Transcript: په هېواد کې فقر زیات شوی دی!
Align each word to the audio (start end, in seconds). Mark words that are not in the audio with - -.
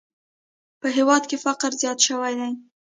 په 0.79 0.87
هېواد 0.97 1.23
کې 1.29 1.37
فقر 1.45 1.71
زیات 1.81 1.99
شوی 2.07 2.33
دی! 2.39 2.51